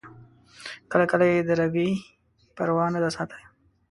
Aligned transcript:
کله 0.91 1.05
کله 1.11 1.25
یې 1.31 1.39
د 1.47 1.49
روي 1.61 1.89
پروا 2.55 2.85
نه 2.93 2.99
ده 3.03 3.09
ساتلې. 3.17 3.47